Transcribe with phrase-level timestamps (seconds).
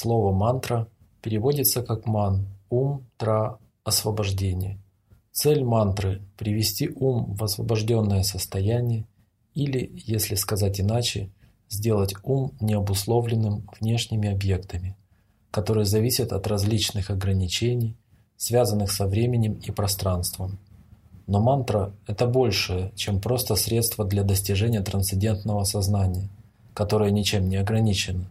[0.00, 0.86] Слово «мантра»
[1.22, 4.78] переводится как «ман»– ум, тра, освобождение.
[5.32, 9.08] Цель мантры– привести ум в освобожденное состояние
[9.54, 11.30] или, если сказать иначе,
[11.68, 14.96] сделать ум необусловленным внешними объектами,
[15.50, 17.96] которые зависят от различных ограничений,
[18.36, 20.60] связанных со временем и пространством.
[21.26, 26.28] Но мантра– это большее, чем просто средство для достижения трансцендентного сознания,
[26.72, 28.30] которое ничем не ограничено.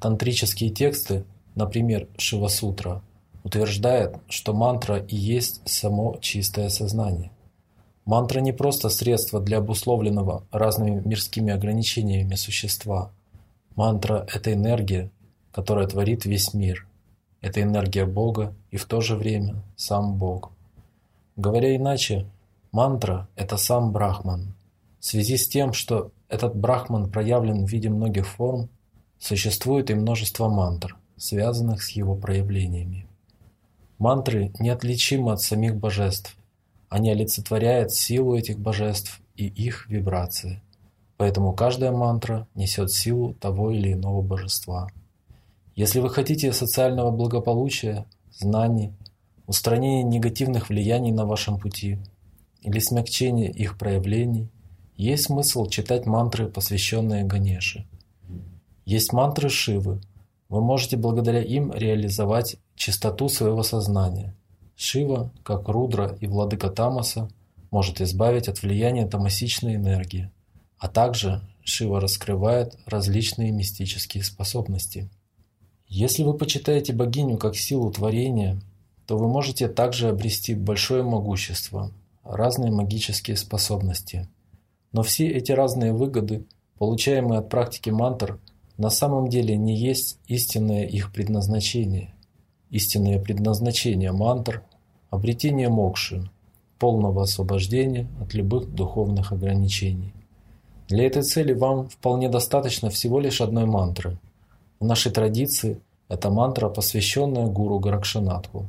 [0.00, 1.24] Тантрические тексты,
[1.54, 3.02] например, Шивасутра,
[3.42, 7.32] утверждают, что мантра и есть само чистое сознание.
[8.04, 13.10] Мантра не просто средство для обусловленного разными мирскими ограничениями существа.
[13.74, 15.10] Мантра– это энергия,
[15.52, 16.86] которая творит весь мир.
[17.40, 20.52] Это энергия Бога и в то же время сам Бог.
[21.36, 22.26] Говоря иначе,
[22.72, 24.54] мантра– это сам Брахман.
[25.00, 28.68] В связи с тем, что этот Брахман проявлен в виде многих форм,
[29.18, 33.06] существует и множество мантр, связанных с его проявлениями.
[33.98, 36.36] Мантры неотличимы от самих божеств.
[36.88, 40.62] Они олицетворяют силу этих божеств и их вибрации.
[41.16, 44.88] Поэтому каждая мантра несет силу того или иного божества.
[45.74, 48.92] Если вы хотите социального благополучия, знаний,
[49.46, 51.98] устранения негативных влияний на вашем пути
[52.62, 54.48] или смягчения их проявлений,
[54.96, 57.86] есть смысл читать мантры, посвященные Ганеше.
[58.88, 60.00] Есть мантры Шивы.
[60.48, 64.34] Вы можете благодаря им реализовать чистоту своего сознания–
[64.76, 67.28] Шива, как Рудра и владыка Тамаса,
[67.70, 70.30] может избавить от влияния тамасичной энергии,
[70.78, 75.10] а также Шива раскрывает различные мистические способности.
[75.86, 78.58] Если вы почитаете богиню как силу творения,
[79.06, 81.92] то вы можете также обрести большое могущество,
[82.24, 84.30] разные магические способности.
[84.92, 86.46] Но все эти разные выгоды,
[86.78, 88.38] получаемые от практики мантр,
[88.78, 92.14] на самом деле не есть истинное их предназначение.
[92.70, 94.62] Истинное предназначение мантр
[95.10, 96.30] обретение мокши,
[96.78, 100.14] полного освобождения от любых духовных ограничений.
[100.88, 104.18] Для этой цели вам вполне достаточно всего лишь одной мантры.
[104.80, 108.66] В нашей традиции это мантра, посвященная гуру Гаракшанатху.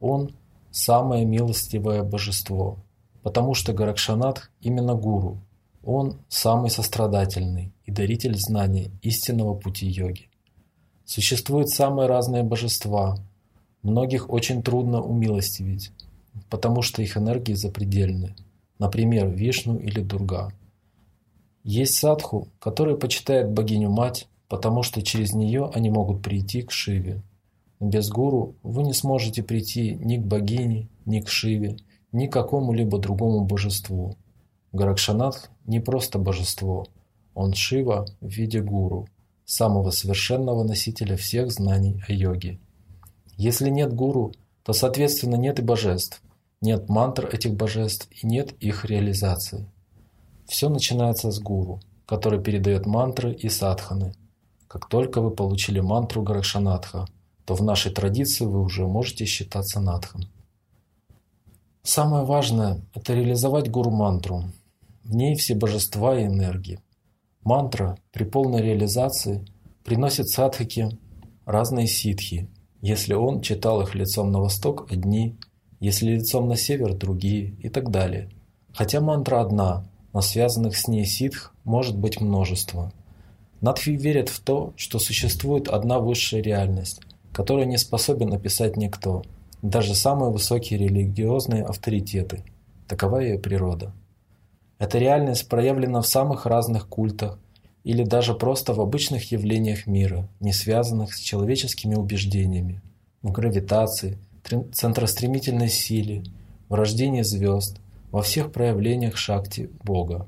[0.00, 0.32] Он–
[0.70, 2.78] самое милостивое божество,
[3.22, 5.38] потому что Гаракшанат именно гуру.
[5.82, 10.28] Он– самый сострадательный и даритель знаний истинного пути йоги.
[11.04, 13.16] Существуют самые разные божества–
[13.82, 15.90] Многих очень трудно умилостивить,
[16.48, 18.36] потому что их энергии запредельны.
[18.78, 20.52] Например, Вишну или Дурга.
[21.64, 27.22] Есть садху, который почитает богиню-мать, потому что через нее они могут прийти к Шиве.
[27.80, 31.76] Без гуру вы не сможете прийти ни к богине, ни к Шиве,
[32.12, 34.16] ни к какому-либо другому божеству.
[34.72, 36.86] Гаракшанатх не просто божество,
[37.34, 39.08] он Шива в виде гуру,
[39.44, 42.58] самого совершенного носителя всех знаний о йоге.
[43.36, 46.22] Если нет гуру, то, соответственно, нет и божеств,
[46.60, 49.66] нет мантр этих божеств и нет их реализации.
[50.46, 54.14] Все начинается с гуру, который передает мантры и садханы.
[54.68, 57.06] Как только вы получили мантру Гаракшанатха,
[57.44, 60.22] то в нашей традиции вы уже можете считаться надхом.
[61.82, 64.44] Самое важное– это реализовать гуру-мантру.
[65.04, 66.78] В ней все божества и энергии.
[67.42, 69.44] Мантра при полной реализации
[69.84, 70.90] приносит садхаке
[71.44, 72.48] разные ситхи,
[72.80, 75.36] если он читал их лицом на восток– одни,
[75.80, 78.30] если лицом на север– другие и так далее.
[78.72, 82.92] Хотя мантра одна, но связанных с ней ситх может быть множество.
[83.60, 87.00] Надхи верят в то, что существует одна высшая реальность,
[87.32, 89.22] которую не способен описать никто,
[89.62, 92.44] даже самые высокие религиозные авторитеты.
[92.88, 93.92] Такова ее природа.
[94.82, 97.38] Эта реальность проявлена в самых разных культах,
[97.84, 102.82] или даже просто в обычных явлениях мира, не связанных с человеческими убеждениями,
[103.22, 104.18] в гравитации,
[104.72, 106.24] центростремительной силе,
[106.68, 107.78] в рождении звезд,
[108.10, 110.26] во всех проявлениях шакти Бога.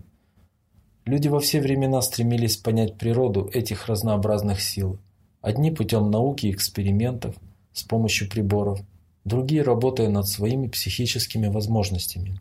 [1.04, 5.00] Люди во все времена стремились понять природу этих разнообразных сил.
[5.41, 7.34] Одни путем науки и экспериментов
[7.73, 8.78] с помощью приборов,
[9.25, 12.38] другие работая над своими психическими возможностями.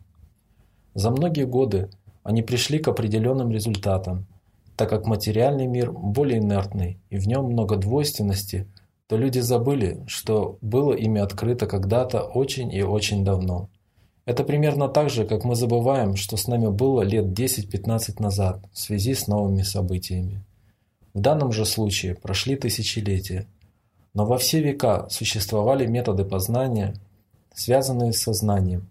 [0.94, 1.90] За многие годы
[2.24, 4.26] они пришли к определенным результатам–
[4.76, 8.66] так как материальный мир более инертный и в нем много двойственности,
[9.06, 13.68] то люди забыли, что было ими открыто когда-то очень и очень давно.
[14.24, 18.78] Это примерно так же, как мы забываем, что с нами было лет 10-15 назад в
[18.78, 20.42] связи с новыми событиями.
[21.12, 23.46] В данном же случае прошли тысячелетия,
[24.14, 26.94] но во все века существовали методы познания,
[27.52, 28.88] связанные с сознанием.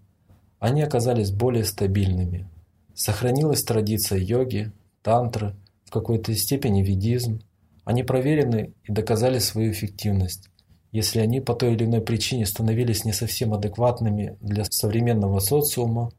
[0.60, 2.48] Они оказались более стабильными.
[2.94, 5.54] Сохранилась традиция йоги, тантры–
[5.84, 7.40] в какой-то степени ведизм,
[7.84, 10.48] Они проверены и доказали свою эффективность.
[10.90, 16.10] Если они по той или иной причине становились не совсем адекватными для современного социума,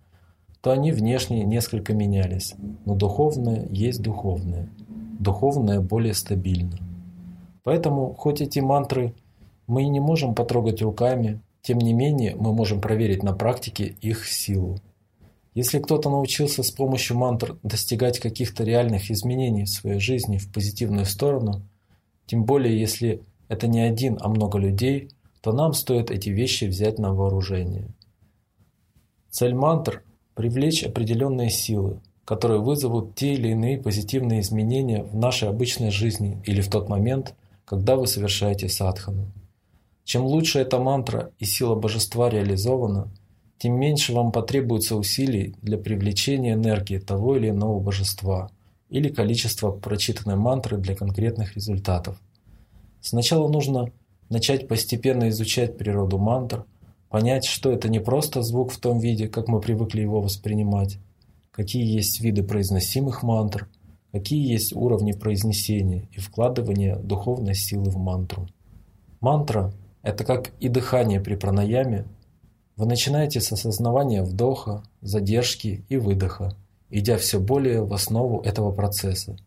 [0.62, 2.54] то они внешне несколько менялись,
[2.86, 4.70] но духовное есть духовное.
[5.20, 6.78] Духовное более стабильно.
[7.64, 9.16] Поэтому, хоть эти мантры
[9.66, 14.28] мы и не можем потрогать руками, тем не менее мы можем проверить на практике их
[14.28, 14.78] силу.
[15.56, 21.06] Если кто-то научился с помощью мантр достигать каких-то реальных изменений в своей жизни в позитивную
[21.06, 21.62] сторону,
[22.26, 27.00] тем более если это не один, а много людей, то нам стоит эти вещи взять
[27.00, 27.88] на вооружение.
[29.30, 30.04] Цель мантр–
[30.36, 36.60] привлечь определенные силы, которые вызовут те или иные позитивные изменения в нашей обычной жизни или
[36.60, 39.32] в тот момент, когда вы совершаете садхану.
[40.04, 43.10] Чем лучше эта мантра и сила божества реализована–
[43.58, 48.50] тем меньше вам потребуется усилий для привлечения энергии того или иного божества
[48.90, 52.22] или количества прочитанной мантры для конкретных результатов.
[53.02, 53.92] Сначала нужно
[54.30, 56.66] начать постепенно изучать природу мантр,
[57.10, 60.98] понять, что это не просто звук в том виде, как мы привыкли его воспринимать,
[61.52, 63.70] какие есть виды произносимых мантр,
[64.12, 68.48] какие есть уровни произнесения и вкладывания духовной силы в мантру.
[69.20, 72.06] Мантра– это как и дыхание при пранаяме,
[72.78, 76.56] вы начинаете с осознавания вдоха, задержки и выдоха,
[76.90, 79.38] идя все более в основу этого процесса,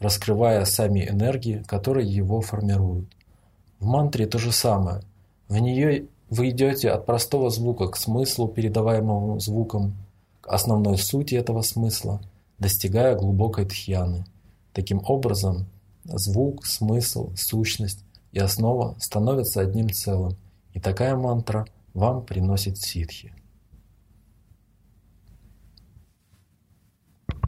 [0.00, 3.08] раскрывая сами энергии, которые его формируют.
[3.80, 5.00] В мантре то же самое.
[5.48, 9.94] В нее вы идете от простого звука к смыслу, передаваемому звуком,
[10.42, 12.20] к основной сути этого смысла,
[12.58, 14.26] достигая глубокой тхьяны.
[14.74, 15.66] Таким образом,
[16.04, 18.00] звук, смысл, сущность
[18.32, 20.36] и основа становятся одним целым,
[20.74, 23.32] и такая мантра– вам приносит ситхи.